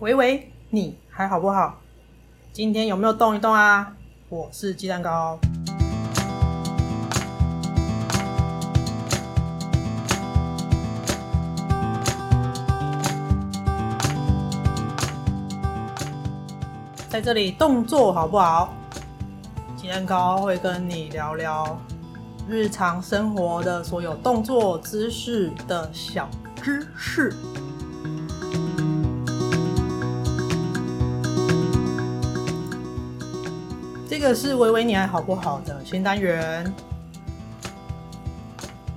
[0.00, 1.80] 喂喂，你还好不好？
[2.52, 3.94] 今天有没有动一动啊？
[4.28, 5.36] 我是鸡蛋糕。
[17.08, 18.72] 在这里动作好不好？
[19.76, 21.76] 鸡蛋糕会跟你聊聊
[22.48, 26.28] 日常生活的所有动作姿势的小
[26.62, 27.34] 知识。
[34.08, 36.72] 这个是喂喂你还好不好的新单元，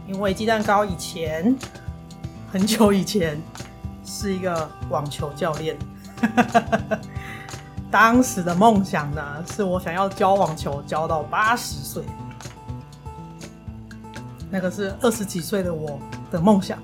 [0.07, 1.53] 因为鸡蛋糕以前
[2.49, 3.37] 很久以前
[4.05, 5.77] 是一个网球教练，
[7.91, 9.21] 当时的梦想呢，
[9.53, 12.05] 是我想要教网球教到八十岁，
[14.49, 15.99] 那个是二十几岁的我
[16.31, 16.79] 的梦想，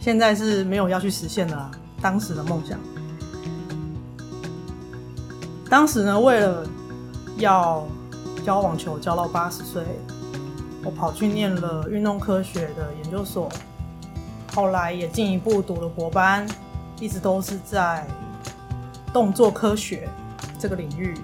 [0.00, 2.78] 现在是没有要去实现了，当时的梦想，
[5.68, 6.66] 当时呢为了。
[7.36, 7.86] 要
[8.44, 9.84] 教网球教到八十岁，
[10.84, 13.48] 我跑去念了运动科学的研究所，
[14.54, 16.46] 后来也进一步读了博班，
[17.00, 18.06] 一直都是在
[19.12, 20.08] 动作科学
[20.58, 21.14] 这个领域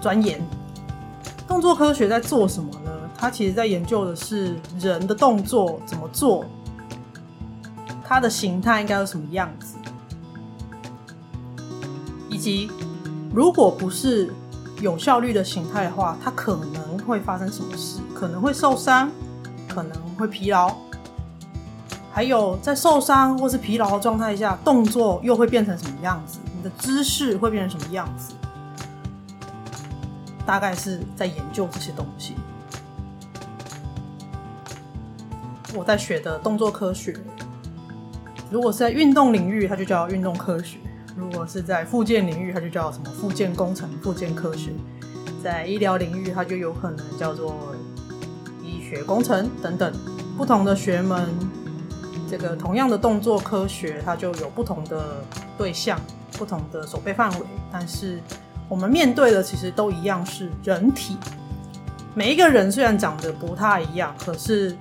[0.00, 0.40] 钻研。
[1.46, 2.90] 动作科学在做什么呢？
[3.16, 6.44] 它其实在研究的是人的动作怎么做，
[8.04, 9.76] 它的形态应该有什么样子，
[12.28, 12.70] 以及
[13.34, 14.32] 如果不是。
[14.80, 18.00] 有效率的形态的话，它可能会发生什么事？
[18.14, 19.10] 可能会受伤，
[19.68, 20.74] 可能会疲劳，
[22.10, 26.38] 还有在受伤或是疲劳的状态下，动作又会变成什么样子？
[26.56, 28.34] 你的姿势会变成什么样子？
[30.46, 32.34] 大概是在研究这些东西。
[35.74, 37.14] 我在学的动作科学，
[38.50, 40.78] 如果是在运动领域，它就叫运动科学。
[41.16, 44.70] 如果是在附件领域，它就叫什么附件工程、附件科学；
[45.42, 47.74] 在医疗领域，它就有可能叫做
[48.62, 49.92] 医学工程等等。
[50.36, 51.28] 不同的学门，
[52.30, 55.22] 这个同样的动作科学，它就有不同的
[55.58, 56.00] 对象、
[56.38, 57.46] 不同的守备范围。
[57.70, 58.18] 但是
[58.68, 61.16] 我们面对的其实都一样，是人体。
[62.14, 64.76] 每一个人虽然长得不太一样，可是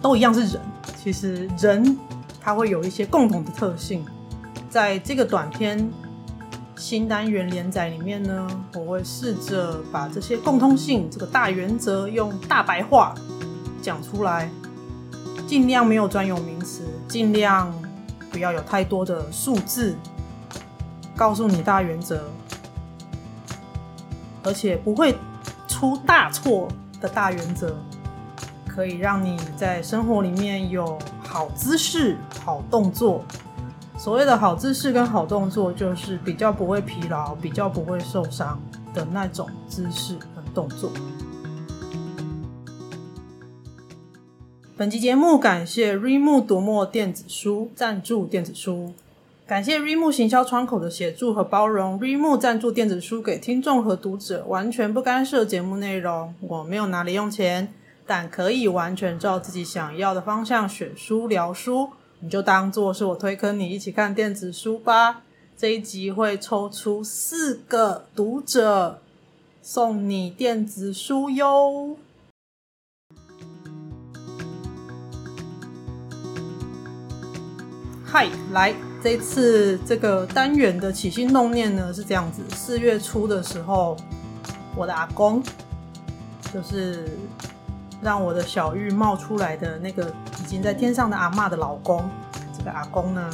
[0.00, 0.60] 都一样是人。
[0.96, 1.98] 其实人
[2.40, 4.04] 他会有一些共同的特性。
[4.70, 5.90] 在这个短篇
[6.76, 13.12] 新单元连载里面呢，我会试着把这些共通性、这个大原则用大白话
[13.82, 14.48] 讲出来，
[15.44, 17.74] 尽量没有专有名词，尽量
[18.30, 19.96] 不要有太多的数字，
[21.16, 22.22] 告诉你大原则，
[24.44, 25.16] 而且不会
[25.66, 26.68] 出大错
[27.00, 27.76] 的大原则，
[28.68, 33.24] 可以让你在生活里面有好姿势、好动作。
[34.02, 38.58] 所谓的好姿势跟好动作，就是比较不会疲劳、比较不会受伤
[38.94, 40.90] 的那种姿势和动作。
[44.74, 48.94] 本期节目感谢 Readmoo 读墨电子书赞助电子书，
[49.46, 52.00] 感谢 Readmoo 行销窗口的协助和包容。
[52.00, 56.34] Readmoo 赞助电子书给听众和读者，完全不干涉节目内容。
[56.40, 57.74] 我没有拿零用钱，
[58.06, 61.90] 但可以完全照自己想要的方向选书聊书。
[62.22, 65.22] 你就当做是我推坑你一起看电子书吧。
[65.56, 69.00] 这一集会抽出四个读者
[69.62, 71.96] 送你电子书哟。
[78.04, 83.96] 嗨，来，这次这个单元的起心动念呢是这样子：四月初的时候，
[84.76, 85.42] 我的阿公
[86.52, 87.08] 就是。
[88.02, 92.02] 让我的小玉冒出来的那个已经在天上的阿嬷的老公，
[92.56, 93.30] 这个阿公呢，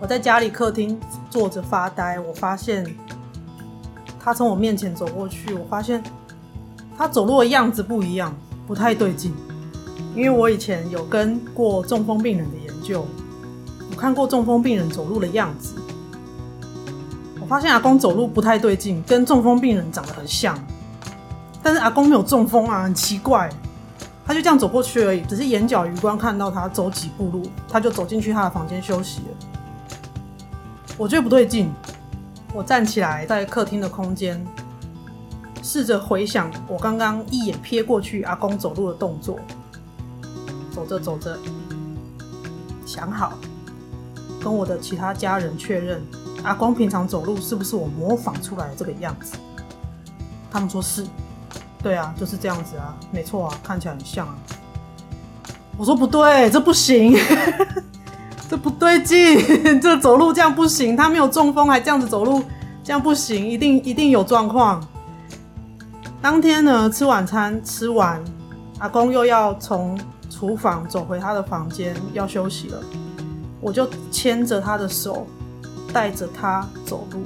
[0.00, 0.98] 我在家里客厅
[1.28, 2.86] 坐着发呆，我发现
[4.22, 6.02] 他从我面前走过去，我发现
[6.96, 8.34] 他走路的样子不一样，
[8.66, 9.34] 不太对劲。
[10.14, 13.06] 因为我以前有跟过中风病人的研究，
[13.90, 15.74] 我看过中风病人走路的样子，
[17.40, 20.58] 我发现阿公走路不太对劲，跟中风病人长得很像。
[21.62, 23.50] 但是阿公没有中风啊，很奇怪，
[24.24, 30.94] 他就这样走过去而已，只是眼角余光看到他走几步路，他就走进去他的房间休息了。
[30.96, 31.70] 我觉得不对劲，
[32.54, 34.42] 我站起来在客厅的空间，
[35.62, 39.38] 试着回想我刚刚一眼瞥过去阿公走路的动作，
[40.72, 41.38] 走着走着，
[42.86, 43.34] 想好
[44.42, 46.02] 跟我的其他家人确认，
[46.42, 49.36] 阿公平常走路是不是我模仿出来的这个样子？
[50.50, 51.04] 他们说是。
[51.82, 54.36] 对啊，就是这样子啊，没错啊，看起来很像啊。
[55.78, 57.16] 我说不对，这不行，
[58.50, 59.38] 这不对劲，
[59.80, 60.94] 这走路这样不行。
[60.94, 62.44] 他没有中风还这样子走路，
[62.84, 64.86] 这样不行，一定一定有状况。
[66.20, 68.22] 当天呢，吃晚餐吃完，
[68.78, 69.98] 阿公又要从
[70.28, 72.78] 厨房走回他的房间要休息了，
[73.58, 75.26] 我就牵着他的手，
[75.94, 77.20] 带着他走路。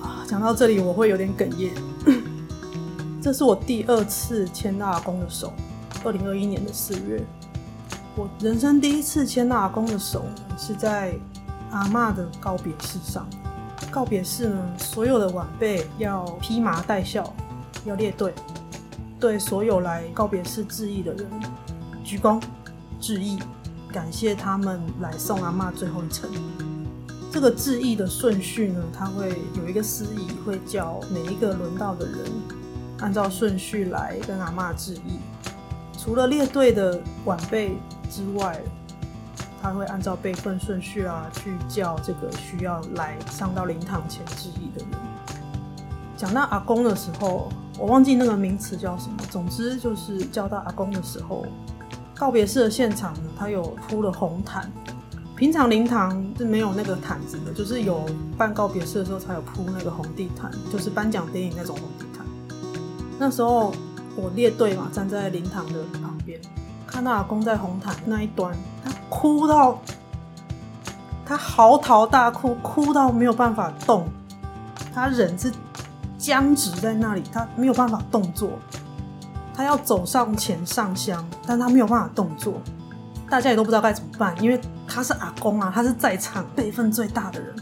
[0.00, 1.72] 啊，讲到这里我会有点哽咽。
[3.24, 5.50] 这是我第二次牵到阿公的手，
[6.04, 7.24] 二零二一年的四月。
[8.14, 10.26] 我人生第一次牵到阿公的手，
[10.58, 11.14] 是在
[11.70, 13.26] 阿嬷的告别式上。
[13.90, 17.34] 告别式呢，所有的晚辈要披麻戴孝。
[17.86, 18.34] 要列队，
[19.18, 21.26] 对所有来告别式致意的人
[22.04, 22.38] 鞠躬
[23.00, 23.38] 致意，
[23.90, 26.30] 感谢他们来送阿嬷最后一程。
[27.32, 32.18] 这个致意的顺序呢，他会有一个司仪会叫每一个轮到的人
[33.00, 35.18] 按照顺序来跟阿妈致意。
[35.98, 37.76] 除了列队的晚辈
[38.10, 38.60] 之外，
[39.62, 45.00] 他会按照辈分顺序啊去叫这个需要来上到灵堂前致意的人。
[46.16, 47.50] 讲到阿公的时候。
[47.76, 51.44] 我忘记那个名词叫什么，总之就是叫到阿公的时候，
[52.14, 54.70] 告别式的现场呢，他有铺了红毯。
[55.34, 58.06] 平常灵堂是没有那个毯子的，就是有
[58.38, 62.13] 办告别式的时候才有铺那个红地毯，就是颁奖典礼那种红地毯。
[63.24, 63.72] 那时候
[64.16, 66.38] 我列队嘛，站在灵堂的旁边，
[66.86, 68.54] 看到阿公在红毯那一端，
[68.84, 69.80] 他哭到，
[71.24, 74.06] 他嚎啕大哭，哭到没有办法动，
[74.94, 75.50] 他人是。
[76.18, 78.50] 僵直在那里，他没有办法动作。
[79.54, 82.54] 他要走上前上香，但他没有办法动作。
[83.28, 87.54] 大家也都不知道该怎么办，因为他是阿公啊，他是在场辈分最大的人。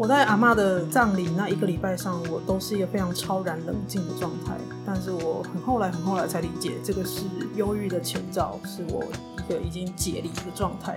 [0.00, 4.54] 我在阿嬷的葬礼那一个礼拜上，我都是一个非常超然冷静的状态。
[4.82, 9.04] 但是我很后来很后来才理解，这个是忧郁的前兆，是我
[9.36, 10.96] 一个已经解离的状态。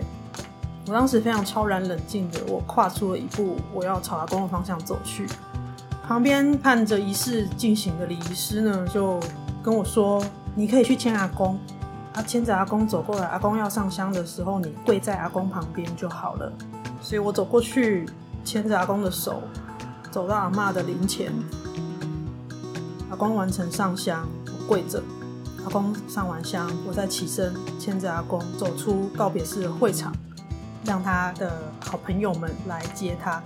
[0.88, 5.28] 我当时非常超然冷静的，我跨出了一步，我要朝阿公的方向走去。
[6.08, 9.20] 旁边看着仪式进行的礼仪师呢，就
[9.62, 10.24] 跟我说
[10.56, 11.60] ：“你可以去牵阿公，
[12.14, 16.50] 他牵着阿公走过来，阿公要上香的时候，你跪在阿公旁边就好了。”
[17.04, 18.08] 所以我走过去，
[18.44, 19.42] 牵着阿公的手，
[20.12, 21.32] 走到阿妈的灵前。
[23.10, 25.02] 阿公完成上香，我跪着。
[25.64, 30.14] 阿公上完香，我再起身，牵着阿公走出告别式的会场，
[30.84, 33.42] 让他的好朋友们来接他。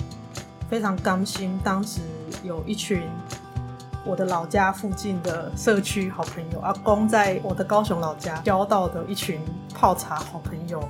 [0.70, 2.02] 非常甘心，当时
[2.44, 3.04] 有一群
[4.04, 9.40] 我的老家附近的社区好朋友，阿公在我的高雄老家交到的一群
[9.74, 10.82] 泡茶好朋友，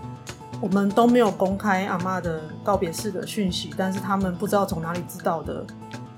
[0.59, 5.65] 我们都没有公开阿妈的告别式的讯息，但是他们不知道从哪里知道的，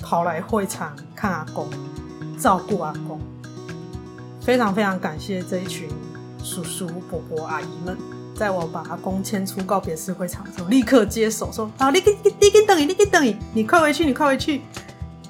[0.01, 1.67] 跑来会场看阿公，
[2.39, 3.19] 照顾阿公，
[4.41, 5.89] 非常非常感谢这一群
[6.41, 7.97] 叔叔伯伯阿姨们。
[8.33, 14.61] 在我把阿公牵出告别式会场的时候，立刻接手说：“好，你给你你给等你，你给等你，你快回去，你快回去。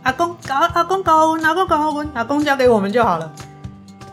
[0.04, 3.34] 阿公搞阿公搞阿公搞好运，阿公交给我们就好了。”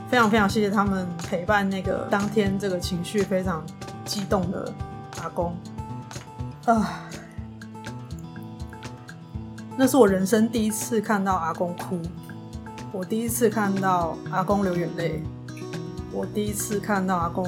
[0.08, 3.62] 非常非常谢谢他们陪伴那个当天这个情绪非常
[4.06, 4.72] 激动的
[5.20, 5.54] 阿公
[6.64, 7.02] 啊！
[9.76, 12.00] 那是我人生第一次看到阿公哭，
[12.92, 15.22] 我第一次看到阿公流眼泪，
[16.10, 17.46] 我第一次看到阿公。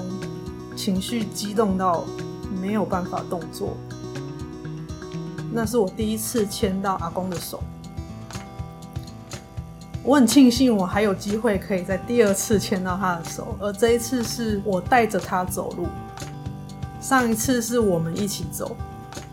[0.77, 2.05] 情绪激动到
[2.63, 3.77] 没有办法动作，
[5.53, 7.61] 那是我第一次牵到阿公的手。
[10.05, 15.89] 我很庆幸我还有机会可以在第二次牵到他的手，而这一次是我带着他走路。
[17.09, 18.77] 上一次是我们一起走，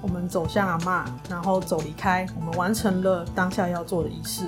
[0.01, 4.47] 我们走向阿嬷，然后走离开，我们完成了当下要做的仪式。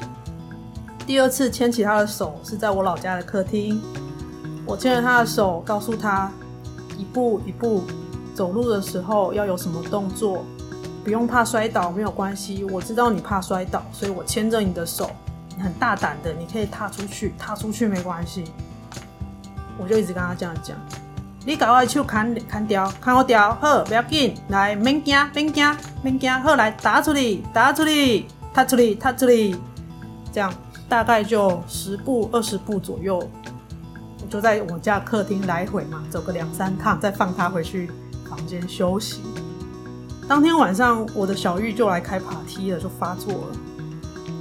[1.06, 3.82] 第二次牵起他的手是在我老家的客厅，
[4.66, 6.32] 我牵着他的手，告诉他。
[6.98, 7.84] 一步一步
[8.34, 10.46] 走路的时候要有什么动作，
[11.04, 12.64] 不用怕摔倒，没有关系。
[12.64, 15.12] 我知道你怕摔倒，所以我牵着你的手，
[15.54, 18.46] 你很大胆的，你可以踏出去，踏出去没关系。
[19.78, 20.78] 我就一直跟他这样讲，
[21.48, 29.56] 你把我的手砍砍掉，砍我掉，好，不要紧，来，免惊，免惊，免惊，好，来，打出去，打出去，踏出去，踏出去，
[30.30, 30.54] 这样
[30.89, 33.18] 大概就十步二十步左右。
[34.22, 37.89] 我就在我家客厅来回嘛，走个两三趟，再放他回去
[38.30, 39.22] 房间休息。
[40.27, 43.58] 当天晚上，我的小玉就来开爬梯了，就发作了。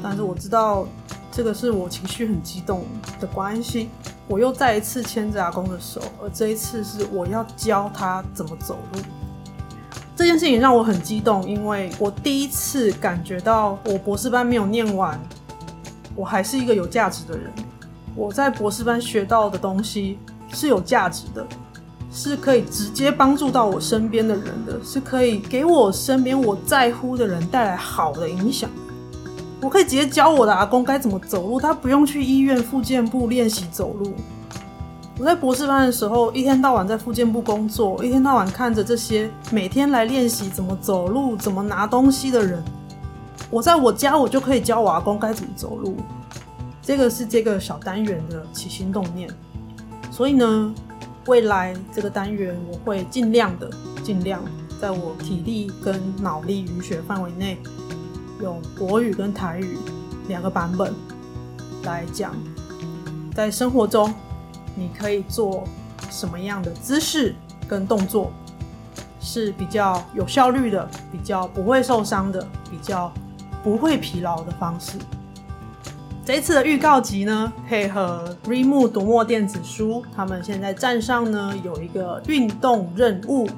[0.02, 0.88] 但是我知道
[1.30, 2.84] 这个是我情绪很激动
[3.20, 3.90] 的关系，
[4.28, 9.00] 我又再一次牵着阿公的手，而这一次是我要教他怎么走路。
[10.16, 15.21] 这件事情让我很激动，因为我第一次感觉到我博士班没有念完，
[16.14, 17.52] 我还是一个有价值的人。
[18.14, 20.18] 我在博士班学到的东西
[20.52, 21.47] 是有价值的，
[22.11, 28.71] 是可以直接帮助到我身边的人的，是可以给我身边我在乎的人带来好的影响。
[29.60, 34.14] 我可以直接教我的阿公该怎么走路，他不用去医院复健部练习走路。
[35.18, 42.62] 我在博士班的时候，一天到晚在复健部工作，一天到晚看着这些每天来练习怎么走路、怎么拿东西的人。
[43.50, 45.96] 我在我家，我就可以教我阿公该怎么走路。
[46.82, 49.30] 这个是这个小单元的起心动念。
[50.10, 50.75] 所以呢，
[51.26, 53.70] 未来这个单元我会尽量的、
[54.04, 54.42] 尽量
[54.78, 57.58] 在我体力跟脑力允许范围内，
[58.40, 59.78] 用国语跟台语
[60.28, 60.95] 两个版本
[61.85, 62.35] 来讲，
[63.35, 64.12] 在生活中。
[64.78, 65.64] 你可以做
[66.11, 67.35] 什么样的姿势
[67.66, 68.31] 跟动作
[69.19, 73.11] 是比较有效率的，比较不会受伤的，比较
[73.64, 74.99] 不会疲劳的方式。
[76.26, 83.49] 这一次的预告集呢，配合 Readmoo 读墨电子书，他们现在站上呢有一个运动任务。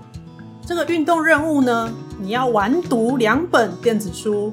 [0.65, 4.53] 这个运动任务呢，你要完读两本电子书。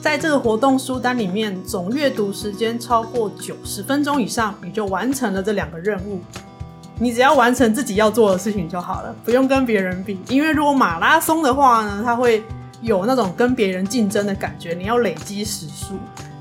[0.00, 6.20] 在这个活动书单里面，总阅读时间超过九十分钟以上，你就完成了这两个任务。
[6.98, 10.18] 你只要完成自己要做的事情就好了，不用跟别人比。
[10.28, 12.42] 因为如果马拉松的话呢，它会
[12.80, 15.94] 有那种跟别人竞争的感觉，你要累积时数。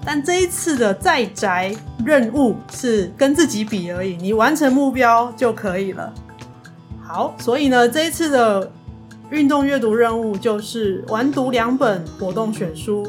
[0.04, 6.12] 但这一次的在宅任务是跟自己比而已，你完成目标就可以了。
[7.04, 8.72] 好，所以呢，这一次的
[9.30, 13.06] 运动阅读任务就是完读两本活动选书。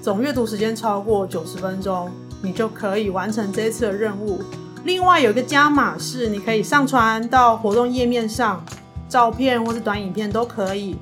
[0.00, 2.08] 总阅读时间超过九十分钟，
[2.40, 4.40] 你就可以完成这一次的任务。
[4.84, 8.64] 另外有一个加码是，你可以上传到活动页面上，
[9.08, 10.96] 照片或是短影片都可以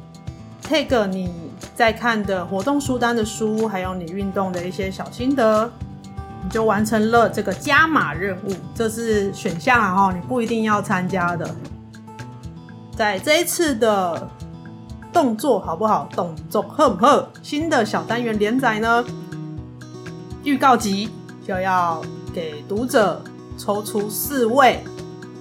[0.62, 1.30] ，tag 你
[1.74, 5.70] 在看的活动书单的书，还有你运动的一些小心得，
[6.42, 8.52] 你就完成了这个加码任务。
[8.74, 11.54] 这是选项啊，哈，你不一定要参加的。
[12.96, 14.30] 在这一次的。
[15.16, 16.06] 动作好不好？
[16.14, 17.26] 动作呵不呵？
[17.42, 19.02] 新的小单元连载呢？
[20.44, 21.08] 预告集
[21.42, 22.02] 就要
[22.34, 23.24] 给读者
[23.56, 24.84] 抽出四位，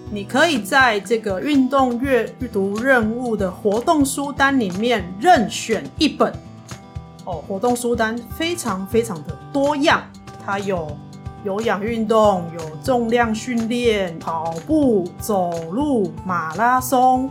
[0.09, 6.31] 你可以在这个运动阅读任务的活动书单里面任选一本。
[7.25, 10.01] 哦，活动书单非常非常的多样，
[10.45, 10.87] 它有
[11.43, 17.29] 有氧运动，有重量训练，跑步、走路、马拉松。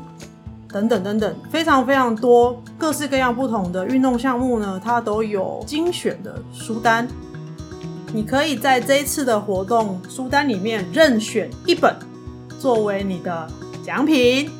[0.74, 7.06] 等等等等，非常非常多各式各样不同的运动项目呢，它都有精选的书单。
[8.12, 11.94] 你可以在这一次的活动书单里面任选一本，
[12.58, 13.48] 作为你的
[13.84, 14.50] 奖品。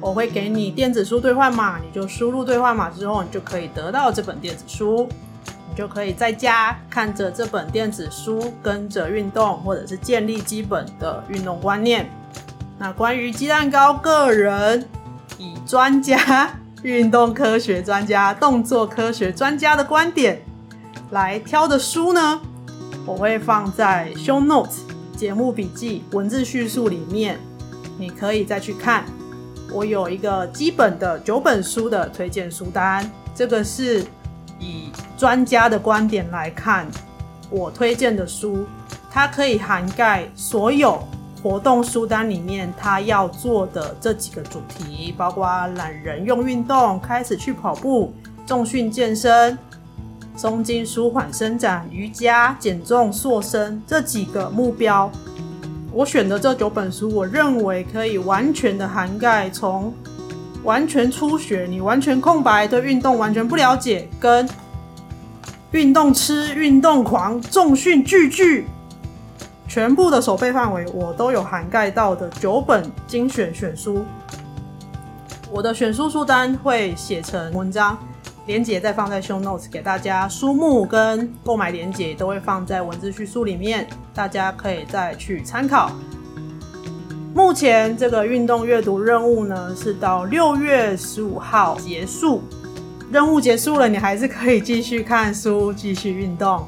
[0.00, 5.08] 我会给你电子书兑换码，你就输入兑换码之后，你就可以得到这本电子书。
[5.44, 12.08] 你就可以在家看着这本电子书，跟着运动，或者是建立基本的运动观念。
[12.78, 14.86] 那关于鸡蛋糕个人。
[15.38, 16.48] 以专家、
[16.82, 20.40] 运动科学专家、动作科学专家的观点
[21.10, 22.40] 来挑的书呢，
[23.04, 24.78] 我会放在 show notes
[25.16, 27.38] 节目笔记文字叙述里面，
[27.98, 29.04] 你可以再去看。
[29.72, 34.04] 我有一个基本的九本书的推荐书单，这个是
[34.60, 36.86] 以专家的观点来看
[37.50, 38.66] 我推荐的书，
[39.10, 41.02] 它可以涵盖所有。
[41.44, 45.46] 活动书单里面，他要做的这几个主题，包括
[45.76, 48.14] 懒人用运动、开始去跑步、
[48.46, 49.58] 重训健身、
[50.34, 55.12] 松筋舒缓伸展、瑜伽、减重塑身这几个目标。
[55.92, 59.92] 我选的这九本书，我认为可以完全的涵盖，从
[60.62, 64.48] 完全初学，你完全空白，对运动完全不了解，跟
[65.72, 68.66] 运动痴、运动狂、重训巨巨。
[69.74, 74.04] 全部的手背范围我都有涵盖到的九本精选选书，
[75.50, 77.98] 我的选书书单会写成文章，
[78.46, 85.90] 连结再放在 show notes 给大家，书目跟购买连结都会放在文字叙述里面，大家可以再去参考。
[87.34, 92.44] 目前这个运动阅读任务呢是到六月十五号结束，
[93.10, 96.64] 任务结束了，你还是可以继续看书，继续运动。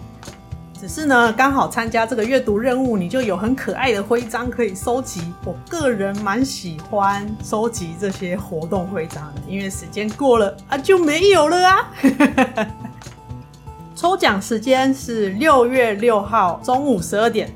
[0.79, 5.23] 只是呢，刚好参加这个阅读任务，你就有很可爱的徽章可以收集。
[5.43, 11.91] 我个人蛮喜欢收集这些活动徽章的，因为时间过了啊就没有了啊。
[13.97, 17.51] 抽奖时间是六月六号中午十二点，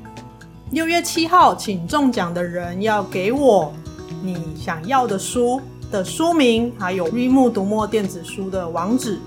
[0.71, 3.71] 六月七号请中奖的人要给我
[4.23, 5.61] 你想要的书
[5.91, 9.19] 的书名，还有 Readmoo 读墨电子书的网址。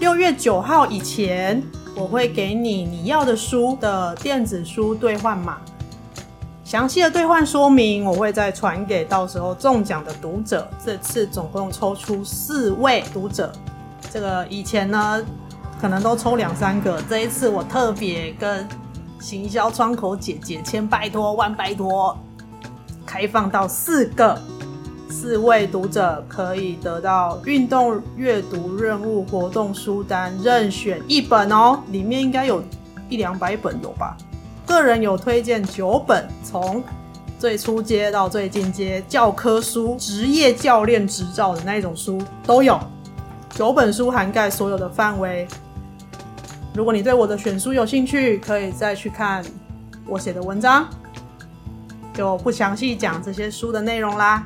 [0.00, 1.62] 六月九号以前。
[1.94, 5.58] 我会给你你要的书的电子书兑换码。
[6.64, 10.66] 详细的兑换说明我会再传给到时候中奖的读者。
[10.82, 13.52] 这次总共抽出四位读者，
[14.10, 15.22] 这个以前呢
[15.80, 18.66] 可能都抽两三个，这一次我特别跟
[19.20, 22.16] 行销窗口姐姐千拜托万拜托，
[23.04, 24.40] 开放到四个，
[25.22, 32.60] 四位读者可以得到运动阅读任务活动书单任选一本哦，里面应该有
[33.08, 34.16] 一两百本有吧。
[34.66, 36.82] 个人有推荐九本，从
[37.38, 42.76] 最初阶到最进阶教科书、职业教练执照的那种书都有。
[43.50, 45.46] 九本书涵盖所有的范围。
[46.74, 49.44] 如果你对我的选书有兴趣，可以再去看
[50.04, 50.88] 我写的文章，
[52.12, 54.44] 就不详细讲这些书的内容啦。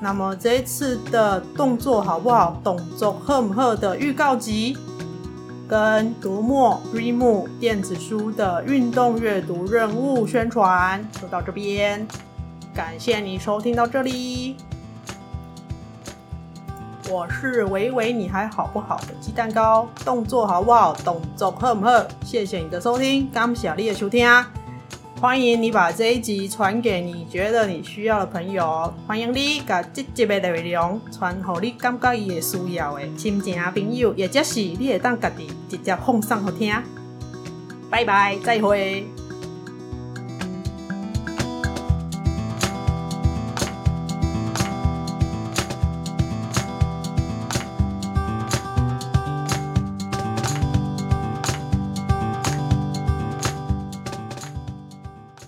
[0.00, 2.58] 那么这一次的动作好不好？
[2.64, 4.76] 动作赫不赫的预告集。
[5.68, 12.04] 跟读墨 remo 电子书的运动阅读任务宣传就到这边，
[12.74, 14.56] 感谢你收听到这里。
[17.08, 20.92] 我是维维，你还好不好的鸡蛋糕，动作好不好？
[21.04, 22.04] 动作好不好？
[22.24, 24.50] 谢谢你的收听，感谢你的收听啊！
[25.20, 36.74] 欢迎你把这一集传给你觉得你需要的朋友，欢迎你把这集的内容传给你感觉伊会需要的亲情朋友，也就是你会当家己直接放上好听。
[37.90, 39.06] 拜拜，再会。